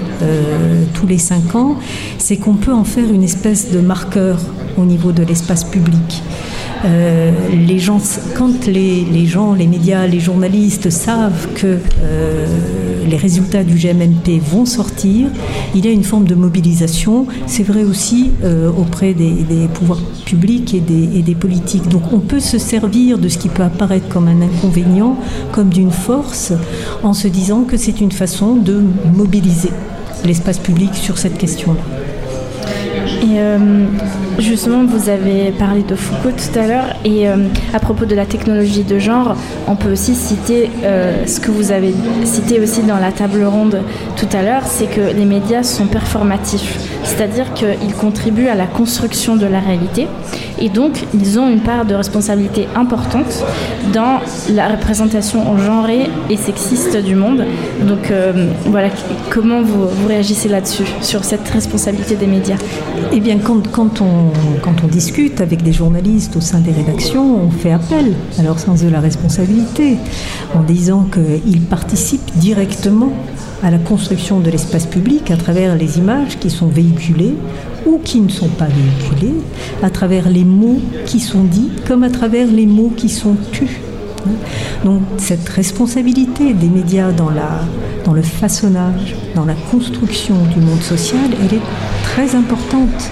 tous 0.95 1.07
les 1.07 1.19
cinq 1.19 1.55
ans, 1.55 1.77
c'est 2.19 2.37
qu'on 2.37 2.55
peut 2.55 2.73
en 2.73 2.85
faire 2.85 3.11
une 3.13 3.23
espèce 3.23 3.71
de 3.71 3.79
marqueur 3.79 4.39
au 4.77 4.85
niveau 4.85 5.13
de 5.13 5.23
l'espace 5.23 5.65
public. 5.65 6.23
Euh, 6.85 7.31
les 7.53 7.79
gens, 7.79 8.01
quand 8.37 8.67
les, 8.67 9.27
gens, 9.27 9.53
les 9.53 9.67
médias, 9.67 10.07
les 10.07 10.21
journalistes 10.21 10.91
savent 10.91 11.49
que 11.55 11.79
euh, 12.03 12.47
les 13.07 13.17
résultats 13.17 13.65
du 13.65 13.75
GMNP 13.75 14.41
vont 14.41 14.65
sortir, 14.65 15.29
il 15.75 15.85
y 15.85 15.89
a 15.89 15.93
une 15.93 16.05
forme 16.05 16.25
de 16.25 16.35
mobilisation. 16.35 17.27
C'est 17.47 17.63
vrai 17.63 17.83
aussi 17.83 18.31
euh, 18.45 18.71
auprès 18.71 19.13
des, 19.13 19.31
des, 19.31 19.69
pouvoirs 19.69 20.01
publics 20.25 20.73
et 20.75 20.81
des, 20.81 21.19
et 21.19 21.23
des, 21.23 21.35
politiques. 21.35 21.89
Donc 21.89 22.13
on 22.13 22.21
peut 22.21 22.41
se 22.41 22.59
servir 22.59 23.19
de 23.19 23.29
ce 23.29 23.39
qui 23.39 23.49
peut 23.49 23.63
apparaître 23.63 24.09
comme 24.09 24.29
un 24.29 24.41
inconvénient, 24.41 25.19
comme 25.53 25.69
d'une 25.69 25.91
force, 25.91 26.53
en 27.03 27.13
se 27.13 27.29
disant 27.29 27.65
que 27.65 27.77
c'est 27.77 28.01
une 28.01 28.13
façon 28.13 28.55
de 28.55 28.83
mobiliser 29.15 29.71
l'espace 30.25 30.59
public 30.59 30.95
sur 30.95 31.19
cette 31.19 31.37
question-là. 31.37 31.81
Et 33.23 33.39
Justement, 34.41 34.85
vous 34.85 35.11
avez 35.11 35.51
parlé 35.51 35.83
de 35.83 35.95
Foucault 35.95 36.31
tout 36.31 36.59
à 36.59 36.67
l'heure 36.67 36.97
et 37.05 37.29
euh, 37.29 37.37
à 37.75 37.79
propos 37.79 38.07
de 38.07 38.15
la 38.15 38.25
technologie 38.25 38.85
de 38.85 38.99
genre, 38.99 39.37
on 39.69 39.77
peut 39.77 39.93
aussi 39.93 40.15
citer 40.15 40.71
euh, 40.83 41.27
ce 41.27 41.41
que 41.41 41.51
vous 41.51 41.73
avez 41.73 41.95
cité 42.25 42.59
aussi 42.59 42.83
dans 42.83 42.99
la 42.99 43.13
table 43.13 43.45
ronde 43.45 43.83
tout 44.17 44.29
à 44.33 44.43
l'heure, 44.43 44.63
c'est 44.65 44.87
que 44.87 45.15
les 45.15 45.27
médias 45.27 45.63
sont 45.63 45.87
performatifs, 45.87 46.90
c'est-à-dire 47.05 47.53
qu'ils 47.55 47.95
contribuent 47.95 48.49
à 48.49 48.55
la 48.55 48.67
construction 48.67 49.37
de 49.37 49.47
la 49.47 49.61
réalité 49.61 50.07
et 50.61 50.69
donc 50.69 51.05
ils 51.15 51.39
ont 51.39 51.49
une 51.49 51.61
part 51.61 51.85
de 51.85 51.95
responsabilité 51.95 52.69
importante 52.77 53.45
dans 53.93 54.21
la 54.53 54.69
représentation 54.69 55.57
genrée 55.59 56.09
et 56.29 56.37
sexiste 56.37 56.97
du 57.03 57.15
monde. 57.15 57.45
Donc 57.87 58.11
euh, 58.11 58.51
voilà, 58.67 58.89
comment 59.31 59.63
vous, 59.63 59.89
réagissez 60.07 60.49
là-dessus, 60.49 60.85
sur 61.01 61.25
cette 61.25 61.49
responsabilité 61.49 62.17
des 62.17 62.27
médias? 62.27 62.57
Eh 63.13 63.21
bien, 63.21 63.39
quand, 63.39 63.69
quand, 63.71 64.01
on, 64.01 64.33
quand 64.63 64.85
on 64.85 64.87
discute 64.87 65.41
avec 65.41 65.63
des 65.63 65.73
journalistes 65.73 66.37
au 66.37 66.41
sein 66.41 66.61
des 66.61 66.73
rédactions, 66.73 67.39
on 67.47 67.51
fait 67.51 67.73
appel 67.73 68.13
à 68.39 68.43
leur 68.43 68.59
sens 68.59 68.83
de 68.83 68.89
la 68.89 69.01
responsabilité 69.01 69.97
en 70.55 70.63
disant 70.63 71.07
qu'ils 71.13 71.63
participent 71.63 72.33
directement 72.37 73.13
à 73.63 73.71
la 73.71 73.79
construction 73.79 74.41
de 74.41 74.51
l'espace 74.51 74.87
public 74.87 75.31
à 75.31 75.37
travers 75.37 75.77
les 75.77 75.99
images 75.99 76.39
qui 76.39 76.51
sont 76.51 76.69
véhiculées 76.69 76.90
ou 77.87 77.99
qui 78.05 78.21
ne 78.21 78.29
sont 78.29 78.49
pas 78.49 78.67
véhiculées, 78.67 79.35
à 79.83 79.91
travers 79.91 80.29
les 80.29 80.45
mots 80.45 80.81
qui 81.07 81.21
sont 81.21 81.45
dits 81.45 81.71
comme 81.87 82.03
à 82.03 82.11
travers 82.11 82.47
les 82.47 82.67
mots 82.67 82.93
qui 82.97 83.09
sont 83.09 83.37
tus. 83.53 83.81
Donc 84.85 85.01
cette 85.19 85.49
responsabilité 85.49 86.53
des 86.53 86.69
médias 86.69 87.13
dans, 87.13 87.31
la, 87.31 87.61
dans 88.05 88.13
le 88.13 88.23
façonnage, 88.23 89.15
dans 89.35 89.45
la 89.45 89.55
construction 89.71 90.35
du 90.55 90.61
monde 90.61 90.83
social, 90.83 91.31
elle 91.43 91.57
est 91.57 91.63
très 92.03 92.35
importante. 92.35 93.11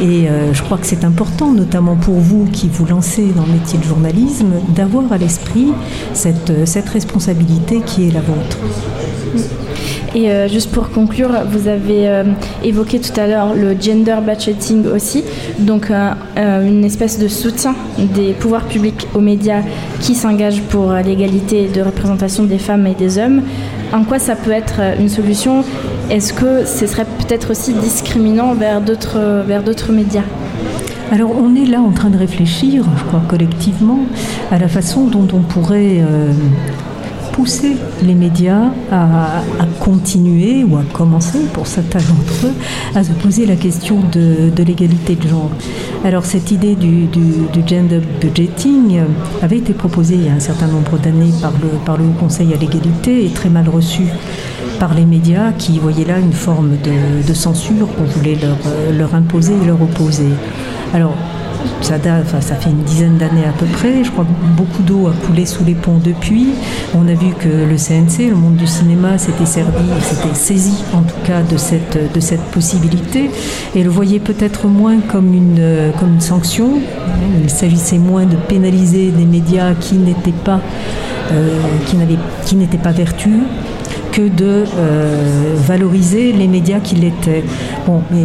Et 0.00 0.28
euh, 0.28 0.52
je 0.52 0.62
crois 0.62 0.76
que 0.78 0.86
c'est 0.86 1.04
important, 1.04 1.52
notamment 1.52 1.96
pour 1.96 2.16
vous 2.16 2.46
qui 2.52 2.68
vous 2.68 2.84
lancez 2.84 3.28
dans 3.34 3.46
le 3.46 3.52
métier 3.52 3.78
de 3.78 3.84
journalisme, 3.84 4.52
d'avoir 4.74 5.10
à 5.12 5.16
l'esprit 5.16 5.68
cette, 6.12 6.66
cette 6.66 6.88
responsabilité 6.88 7.80
qui 7.86 8.08
est 8.08 8.12
la 8.12 8.20
vôtre. 8.20 8.58
Et 10.14 10.30
euh, 10.30 10.48
juste 10.48 10.70
pour 10.70 10.88
conclure, 10.90 11.30
vous 11.50 11.68
avez 11.68 12.08
euh, 12.08 12.24
évoqué 12.64 12.98
tout 13.00 13.20
à 13.20 13.26
l'heure 13.26 13.54
le 13.54 13.76
gender 13.78 14.16
budgeting 14.26 14.86
aussi, 14.86 15.24
donc 15.58 15.90
euh, 15.90 16.66
une 16.66 16.84
espèce 16.84 17.18
de 17.18 17.28
soutien 17.28 17.74
des 17.98 18.32
pouvoirs 18.32 18.64
publics 18.64 19.06
aux 19.14 19.20
médias 19.20 19.60
qui 20.00 20.14
s'engagent 20.14 20.62
pour 20.62 20.92
l'égalité 20.92 21.68
de 21.68 21.82
représentation 21.82 22.44
des 22.44 22.56
femmes 22.56 22.86
et 22.86 22.94
des 22.94 23.18
hommes. 23.18 23.42
En 23.92 24.04
quoi 24.04 24.18
ça 24.18 24.36
peut 24.36 24.52
être 24.52 24.80
une 24.98 25.10
solution? 25.10 25.62
Est-ce 26.10 26.32
que 26.32 26.64
ce 26.64 26.86
serait 26.86 27.04
peut-être 27.04 27.50
aussi 27.50 27.74
discriminant 27.74 28.54
vers 28.54 28.80
d'autres 28.80 29.44
vers 29.46 29.62
d'autres 29.62 29.92
médias? 29.92 30.24
Alors 31.12 31.30
on 31.36 31.54
est 31.54 31.66
là 31.66 31.80
en 31.80 31.90
train 31.90 32.10
de 32.10 32.16
réfléchir, 32.16 32.84
je 32.96 33.04
crois, 33.04 33.22
collectivement, 33.28 34.00
à 34.50 34.58
la 34.58 34.68
façon 34.68 35.06
dont 35.06 35.28
on 35.34 35.40
pourrait 35.40 36.00
pousser 37.36 37.76
les 38.02 38.14
médias 38.14 38.70
à, 38.90 39.42
continuer 39.78 40.64
ou 40.64 40.76
à 40.78 40.82
commencer, 40.92 41.38
pour 41.52 41.66
certains 41.66 41.98
d'entre 41.98 42.46
eux, 42.46 42.54
à 42.94 43.04
se 43.04 43.12
poser 43.12 43.44
la 43.44 43.56
question 43.56 44.00
de, 44.10 44.50
l'égalité 44.62 45.14
de 45.16 45.28
genre. 45.28 45.50
Alors 46.02 46.24
cette 46.24 46.50
idée 46.50 46.74
du, 46.74 47.08
gender 47.66 48.00
budgeting 48.20 49.00
avait 49.42 49.58
été 49.58 49.74
proposée 49.74 50.14
il 50.14 50.24
y 50.24 50.28
a 50.28 50.32
un 50.32 50.40
certain 50.40 50.66
nombre 50.66 50.98
d'années 50.98 51.32
par 51.84 51.98
le, 51.98 52.06
Conseil 52.18 52.54
à 52.54 52.56
l'égalité 52.56 53.26
et 53.26 53.28
très 53.28 53.50
mal 53.50 53.68
reçue 53.68 54.08
par 54.80 54.94
les 54.94 55.04
médias 55.04 55.52
qui 55.52 55.78
voyaient 55.78 56.04
là 56.04 56.18
une 56.18 56.32
forme 56.32 56.76
de, 57.26 57.34
censure 57.34 57.88
qu'on 57.94 58.04
voulait 58.04 58.36
leur, 58.40 58.56
leur 58.96 59.14
imposer 59.14 59.52
et 59.62 59.66
leur 59.66 59.82
opposer. 59.82 60.30
Alors 60.94 61.14
ça, 61.80 61.98
date, 61.98 62.26
fait 62.26 62.70
une 62.70 62.82
dizaine 62.82 63.16
d'années 63.16 63.44
à 63.48 63.52
peu 63.52 63.66
près. 63.66 64.04
Je 64.04 64.10
crois 64.10 64.26
beaucoup 64.56 64.82
d'eau 64.82 65.08
a 65.08 65.26
coulé 65.26 65.46
sous 65.46 65.64
les 65.64 65.74
ponts 65.74 66.00
depuis. 66.02 66.48
On 66.94 67.06
a 67.08 67.14
vu 67.14 67.32
que 67.38 67.48
le 67.48 67.76
CNC, 67.76 68.30
le 68.30 68.36
monde 68.36 68.56
du 68.56 68.66
cinéma, 68.66 69.18
s'était 69.18 69.46
servi, 69.46 69.84
s'était 70.02 70.34
saisi 70.34 70.84
en 70.92 71.02
tout 71.02 71.20
cas 71.24 71.42
de 71.42 71.56
cette, 71.56 72.40
possibilité 72.52 73.30
et 73.74 73.82
le 73.82 73.90
voyait 73.90 74.18
peut-être 74.20 74.66
moins 74.66 74.98
comme 75.00 75.32
une, 75.34 75.92
sanction. 76.20 76.72
Il 77.42 77.50
s'agissait 77.50 77.98
moins 77.98 78.24
de 78.24 78.36
pénaliser 78.36 79.10
des 79.10 79.24
médias 79.24 79.74
qui 79.74 79.96
n'étaient 79.96 80.32
pas, 80.32 80.60
euh, 81.32 81.58
qui 82.44 82.56
n'étaient 82.56 82.78
pas 82.78 82.92
vertueux 82.92 83.42
que 84.12 84.28
de 84.28 84.64
euh, 84.76 85.54
valoriser 85.56 86.32
les 86.32 86.48
médias 86.48 86.80
qui 86.80 86.94
l'étaient. 86.96 87.44
Bon, 87.86 88.02
mais 88.10 88.24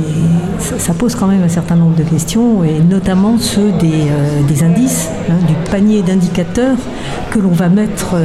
ça, 0.59 0.93
pose 0.93 1.15
quand 1.15 1.27
même 1.27 1.43
un 1.43 1.49
certain 1.49 1.75
nombre 1.75 1.95
de 1.95 2.03
questions, 2.03 2.63
et 2.63 2.79
notamment 2.79 3.37
ceux 3.37 3.71
des, 3.79 4.07
euh, 4.09 4.65
indices, 4.65 5.09
hein, 5.29 5.35
du 5.47 5.53
panier 5.69 6.01
d'indicateurs 6.01 6.77
que 7.31 7.39
l'on 7.39 7.49
va 7.49 7.69
mettre, 7.69 8.15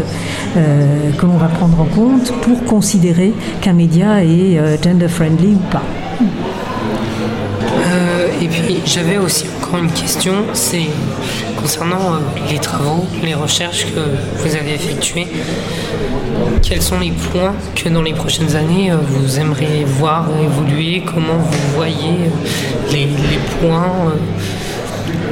euh, 0.57 1.11
que 1.19 1.27
l'on 1.27 1.37
va 1.37 1.47
prendre 1.47 1.81
en 1.81 1.87
compte 1.87 2.33
pour 2.43 2.63
considérer 2.65 3.33
qu'un 3.61 3.73
média 3.73 4.23
est 4.23 4.59
gender 4.83 5.09
friendly 5.09 5.55
ou 5.55 5.73
pas. 5.73 5.83
Et 8.43 8.49
puis 8.49 8.81
j'avais 8.85 9.17
aussi 9.17 9.47
encore 9.63 9.79
une 9.79 9.91
question, 9.91 10.35
c'est 10.53 10.89
concernant 11.59 12.15
euh, 12.15 12.19
les 12.51 12.59
travaux, 12.59 13.07
les 13.23 13.35
recherches 13.35 13.87
que 13.87 14.01
vous 14.43 14.55
avez 14.55 14.75
effectuées. 14.75 15.27
Quels 16.63 16.83
sont 16.83 17.01
les 17.01 17.13
points 17.13 17.55
que 17.75 17.89
dans 17.89 18.03
les 18.03 18.13
prochaines 18.13 18.55
années 18.55 18.91
euh, 18.91 18.97
vous 19.09 19.39
aimeriez 19.39 19.85
voir 19.85 20.29
évoluer? 20.43 21.03
Comment 21.07 21.39
vous 21.39 21.77
voyez 21.77 22.27
euh, 22.27 22.93
les, 22.93 23.09
points 23.61 24.13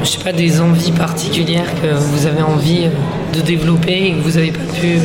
Je 0.03 0.09
sais 0.09 0.25
pas, 0.25 0.33
des 0.33 0.61
envies 0.63 0.93
particulières 0.93 1.69
que 1.83 1.95
vous 1.95 2.27
avez 2.27 2.43
envie 2.43 2.89
de 3.35 3.41
développer 3.43 4.07
et 4.07 4.13
que 4.13 4.21
vous 4.23 4.33
n'avez 4.33 4.53
pas 4.53 4.65
pu 4.81 4.99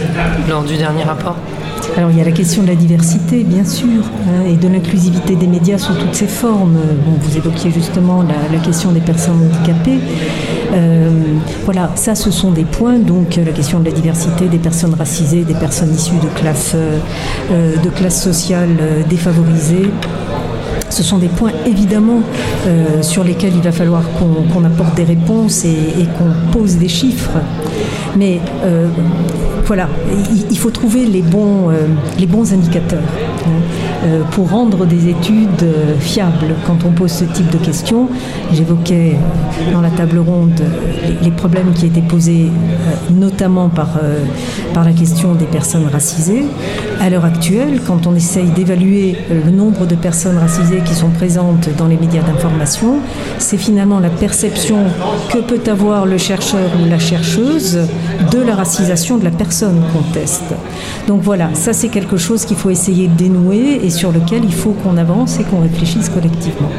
lors 0.48 0.64
du 0.64 0.78
dernier 0.78 1.04
rapport? 1.04 1.36
Alors 1.98 2.12
il 2.12 2.18
y 2.18 2.22
a 2.22 2.26
la 2.26 2.32
question 2.32 2.64
de 2.64 2.68
la 2.68 2.76
diversité, 2.76 3.44
bien 3.44 3.66
sûr, 3.66 4.04
hein, 4.28 4.46
et 4.48 4.56
de 4.56 4.68
l'inclusivité 4.68 5.36
des 5.36 5.48
médias 5.48 5.78
sous 5.78 5.94
toutes 5.94 6.16
ses 6.16 6.28
formes. 6.28 6.78
Vous 7.22 7.38
évoquiez 7.38 7.72
justement 7.72 8.24
la, 8.24 8.60
question 8.60 8.92
des 8.92 9.00
personnes 9.00 9.38
handicapées. 9.44 10.00
Euh, 10.74 11.10
voilà, 11.66 11.92
ça 11.96 12.16
ce 12.16 12.32
sont 12.32 12.52
des 12.52 12.64
points, 12.64 13.00
donc 13.00 13.36
la 13.38 13.52
question 13.52 13.80
de 13.80 13.86
la 13.86 13.92
diversité 13.92 14.48
des 14.48 14.60
personnes 14.60 14.94
racisées, 14.94 15.44
des 15.44 15.56
personnes 15.56 15.94
issues 15.94 16.20
de 16.22 16.40
classes, 16.40 16.74
euh, 16.76 17.00
euh, 17.52 17.76
défavorisées. 19.10 19.90
Ce 20.90 21.04
sont 21.04 21.18
des 21.18 21.28
points 21.28 21.52
évidemment 21.68 22.22
euh, 22.66 23.02
sur 23.04 23.24
lesquels 23.24 23.54
il 23.56 23.62
va 23.62 23.72
falloir 23.72 24.02
qu'on 24.18 24.64
apporte 24.64 24.96
des 24.96 25.04
réponses 25.04 25.64
et, 25.66 25.70
et 25.70 26.06
qu'on 26.18 26.52
pose 26.52 26.78
des 26.78 26.88
chiffres. 26.88 27.40
Mais 28.18 28.40
voilà, 29.70 29.88
il, 30.50 30.58
faut 30.58 30.72
trouver 30.72 31.06
les 31.06 31.22
bons, 31.22 31.70
euh, 31.70 31.86
les 32.18 32.26
bons 32.26 32.54
indicateurs 32.54 33.04
hein, 33.46 33.62
pour 34.32 34.50
rendre 34.50 34.86
des 34.86 35.10
études 35.10 35.64
euh, 35.64 35.98
fiables 36.00 36.56
quand 36.66 36.86
on 36.86 36.92
pose 36.92 37.12
ce 37.12 37.26
type 37.26 37.50
de 37.50 37.58
questions. 37.58 38.08
J'évoquais 38.54 39.16
euh, 39.16 39.74
dans 39.74 39.82
la 39.82 39.90
table 39.90 40.20
ronde 40.20 40.62
euh, 40.62 41.14
les, 41.22 41.32
problèmes 41.32 41.74
qui 41.74 41.86
étaient 41.86 42.02
posés 42.02 42.48
euh, 42.48 43.14
notamment 43.14 43.70
par, 43.70 44.00
euh, 44.02 44.24
par 44.74 44.86
la 44.86 44.92
question 44.92 45.36
des 45.36 45.46
personnes 45.46 45.88
racisées. 45.88 46.46
À 47.00 47.10
l'heure 47.10 47.26
actuelle, 47.26 47.82
quand 47.86 48.08
on 48.08 48.16
essaye 48.16 48.50
d'évaluer 48.52 49.16
euh, 49.32 49.42
le 49.46 49.52
nombre 49.52 49.86
de 49.86 49.96
personnes 49.96 50.38
racisées 50.38 50.82
qui 50.86 50.94
sont 50.94 51.10
présentes 51.10 51.70
dans 51.78 51.88
les 51.88 51.98
médias 51.98 52.24
d'information, 52.24 53.00
c'est 53.38 53.58
finalement 53.58 54.00
la 54.00 54.10
perception 54.10 54.78
que 55.32 55.40
peut 55.40 55.62
avoir 55.70 56.06
le 56.06 56.18
chercheur 56.18 56.70
ou 56.82 56.90
la 56.90 57.00
chercheuse 57.00 57.80
de 58.32 58.40
la 58.40 58.56
racisation 58.56 59.18
de 59.18 59.24
la 59.24 59.32
personne 59.32 59.82
qu'on 59.94 60.04
teste. 60.14 60.54
Donc 61.08 61.22
voilà, 61.22 61.50
ça 61.54 61.74
c'est 61.74 61.90
quelque 61.90 62.18
chose 62.18 62.46
qu'il 62.46 62.58
faut 62.58 62.70
essayer 62.70 63.08
de 63.08 63.16
dénouer 63.16 63.80
sur 63.90 64.12
lequel 64.12 64.44
il 64.46 64.54
faut 64.54 64.72
qu'on 64.72 64.98
avance 64.98 65.40
et 65.40 65.44
qu'on 65.44 65.62
réfléchisse 65.62 66.10
collectivement. 66.10 66.70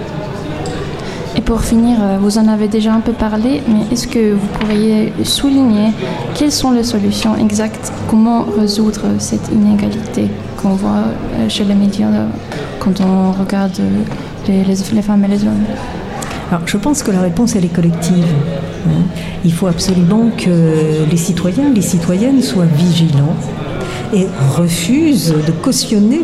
Et 1.37 1.41
pour 1.41 1.61
finir, 1.63 1.97
euh, 2.03 2.19
vous 2.21 2.39
en 2.39 2.49
avez 2.49 2.67
déjà 2.67 2.93
un 2.93 3.01
peu 3.01 3.13
parlé, 3.13 3.63
mais 3.69 3.83
est-ce 3.93 4.09
que 4.09 4.33
vous 4.35 4.47
pourriez 4.59 5.13
souligner 5.23 5.91
quelles 6.35 6.51
sont 6.53 6.73
les 6.73 6.83
solutions 6.83 7.37
exactes 7.37 7.93
Comment 8.09 8.45
résoudre 8.59 9.03
cette 9.19 9.49
inégalité 9.53 10.27
qu'on 10.61 10.71
voit 10.71 11.05
euh, 11.39 11.49
chez 11.49 11.65
les 11.65 11.75
médias 11.75 12.09
euh, 12.09 12.27
quand 12.81 13.01
on 13.01 13.31
regarde 13.33 13.79
les, 14.49 14.65
les- 14.65 14.75
les 14.93 15.03
femmes 15.03 15.25
et 15.25 15.29
les 15.29 15.43
hommes? 15.45 15.65
Alors, 16.51 16.63
je 16.67 16.77
pense 16.79 17.05
que 17.05 17.13
la 17.13 17.21
réponse, 17.21 17.55
elle 17.55 17.65
est 17.65 17.73
collective. 17.73 18.25
hein. 18.89 18.91
Il 19.45 19.53
faut 19.53 19.69
absolument 19.69 20.31
que 20.37 21.09
les 21.09 21.17
citoyens, 21.17 21.71
les 21.73 21.81
citoyennes 21.81 22.43
soient 22.43 22.65
vigilants 22.77 23.37
et 24.13 24.27
refusent 24.57 25.33
de 25.47 25.53
cautionner 25.53 26.23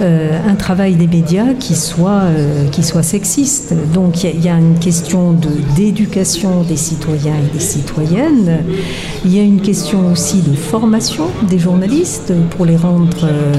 euh, 0.00 0.38
un 0.48 0.54
travail 0.54 0.94
des 0.94 1.06
médias 1.06 1.54
qui 1.58 1.74
soit, 1.74 2.22
euh, 2.24 2.66
qui 2.68 2.82
soit 2.82 3.02
sexiste. 3.02 3.74
Donc 3.94 4.24
il 4.24 4.40
y, 4.40 4.44
y 4.44 4.48
a 4.48 4.56
une 4.58 4.78
question 4.78 5.32
de- 5.32 5.48
d'éducation 5.76 6.62
des 6.62 6.76
citoyens 6.76 7.34
et 7.36 7.52
des 7.52 7.62
citoyennes. 7.62 8.58
Il 9.24 9.34
y 9.36 9.40
a 9.40 9.42
une 9.42 9.60
question 9.60 10.10
aussi 10.12 10.38
de 10.42 10.54
formation 10.54 11.26
des 11.48 11.58
journalistes 11.58 12.32
pour 12.56 12.64
les 12.66 12.76
rendre 12.76 13.24
euh, 13.24 13.52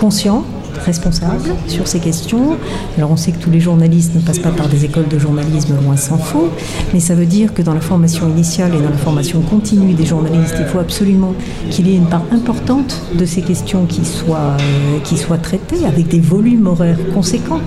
conscients 0.00 0.44
responsable 0.84 1.54
sur 1.68 1.86
ces 1.86 2.00
questions. 2.00 2.56
Alors 2.96 3.10
on 3.10 3.16
sait 3.16 3.32
que 3.32 3.38
tous 3.38 3.50
les 3.50 3.60
journalistes 3.60 4.14
ne 4.14 4.20
passent 4.20 4.38
pas 4.38 4.50
par 4.50 4.68
des 4.68 4.84
écoles 4.84 5.08
de 5.08 5.18
journalisme, 5.18 5.74
loin 5.82 5.96
s'en 5.96 6.18
faut, 6.18 6.50
mais 6.92 7.00
ça 7.00 7.14
veut 7.14 7.26
dire 7.26 7.54
que 7.54 7.62
dans 7.62 7.74
la 7.74 7.80
formation 7.80 8.28
initiale 8.28 8.74
et 8.74 8.82
dans 8.82 8.90
la 8.90 8.96
formation 8.96 9.40
continue 9.40 9.94
des 9.94 10.06
journalistes, 10.06 10.56
il 10.58 10.66
faut 10.66 10.78
absolument 10.78 11.34
qu'il 11.70 11.88
y 11.88 11.92
ait 11.92 11.96
une 11.96 12.08
part 12.08 12.24
importante 12.32 13.00
de 13.14 13.24
ces 13.24 13.42
questions 13.42 13.86
qui 13.86 14.04
soient, 14.04 14.56
euh, 14.60 14.98
qui 15.04 15.16
traitées 15.38 15.86
avec 15.86 16.08
des 16.08 16.20
volumes 16.20 16.66
horaires 16.66 16.98
conséquents, 17.14 17.60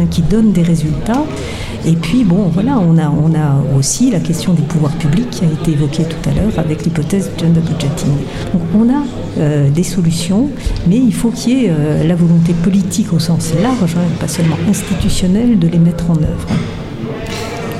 hein, 0.00 0.06
qui 0.10 0.22
donnent 0.22 0.52
des 0.52 0.62
résultats. 0.62 1.24
Et 1.86 1.96
puis, 1.96 2.24
bon, 2.24 2.48
voilà, 2.52 2.78
on 2.78 2.96
a, 2.96 3.10
on 3.10 3.34
a 3.34 3.76
aussi 3.76 4.10
la 4.10 4.18
question 4.18 4.54
des 4.54 4.62
pouvoirs 4.62 4.92
publics 4.92 5.28
qui 5.28 5.44
a 5.44 5.48
été 5.48 5.72
évoquée 5.72 6.04
tout 6.04 6.30
à 6.30 6.32
l'heure 6.32 6.52
avec 6.56 6.84
l'hypothèse 6.84 7.30
gender 7.38 7.60
budgeting. 7.60 8.12
Donc, 8.54 8.62
on 8.74 8.88
a 8.88 9.02
euh, 9.38 9.68
des 9.68 9.82
solutions, 9.82 10.48
mais 10.86 10.96
il 10.96 11.12
faut 11.12 11.28
qu'il 11.28 11.58
y 11.58 11.64
ait 11.66 11.70
euh, 11.70 12.06
la 12.06 12.14
volonté 12.14 12.54
politique 12.54 13.12
au 13.12 13.18
sens 13.18 13.52
large, 13.62 13.96
hein, 13.96 14.08
pas 14.18 14.28
seulement 14.28 14.56
institutionnelle, 14.68 15.58
de 15.58 15.68
les 15.68 15.78
mettre 15.78 16.10
en 16.10 16.14
œuvre. 16.14 16.48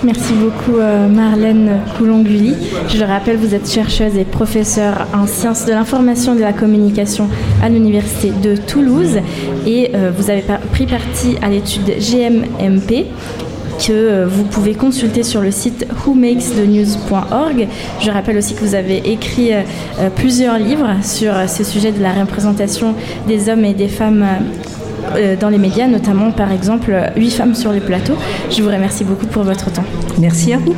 Merci 0.03 0.35
beaucoup 0.35 0.79
euh, 0.79 1.09
Marlène 1.09 1.79
Coulonguli. 1.97 2.53
Je 2.89 2.99
le 2.99 3.07
rappelle, 3.07 3.39
vous 3.39 3.55
êtes 3.55 3.71
chercheuse 3.71 4.19
et 4.19 4.27
professeure 4.27 5.07
en 5.15 5.27
sciences 5.27 5.65
de 5.65 5.71
l'information 5.71 6.35
et 6.35 6.37
de 6.37 6.43
la 6.43 6.53
communication 6.53 7.27
à 7.63 7.71
l'Université 7.71 8.33
de 8.43 8.55
Toulouse 8.55 9.17
et 9.67 9.93
vous 10.19 10.29
avez 10.29 10.45
pris 10.73 10.87
parti 10.87 11.39
à 11.41 11.49
l'étude 11.49 11.87
GMMP 11.99 13.07
que 13.79 13.93
euh, 13.93 14.27
vous 14.27 14.45
pouvez 14.45 14.75
consulter 14.75 15.23
sur 15.23 15.41
le 15.41 15.51
site 15.51 15.87
whomakesthenews.org. 16.07 17.69
Je 18.01 18.11
rappelle 18.11 18.37
aussi 18.39 18.55
que 18.55 18.61
vous 18.61 18.75
avez 18.75 18.99
écrit 19.11 19.53
euh, 19.53 19.63
euh, 20.01 20.11
plusieurs 20.11 20.59
livres 20.59 20.89
sur 21.03 21.33
ce 21.49 21.65
sujet 21.65 21.93
de 21.93 22.03
la 22.03 22.13
représentation 22.13 22.95
des 23.27 23.49
hommes 23.49 23.65
et 23.65 23.75
des 23.75 23.89
femmes 23.89 24.27
dans 25.39 25.51
les 25.51 25.59
médias, 25.59 25.87
notamment 25.87 26.31
par 26.31 26.51
exemple 26.51 26.95
8 27.17 27.31
femmes 27.31 27.55
sur 27.55 27.73
les 27.73 27.81
plateaux. 27.81 28.17
Je 28.51 28.63
vous 28.63 28.71
remercie 28.71 29.05
beaucoup 29.05 29.27
pour 29.27 29.43
votre 29.43 29.71
temps. 29.71 29.85
Merci 30.19 30.55
à 30.55 30.59
vous. 30.59 30.75